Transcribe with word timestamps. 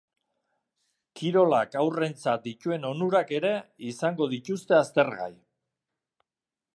Kirolak 1.19 1.77
haurrentzat 1.81 2.43
dituen 2.47 2.89
onurak 2.91 3.35
ere 3.41 3.53
izango 3.91 4.31
dituzte 4.33 4.79
aztergai. 4.81 5.33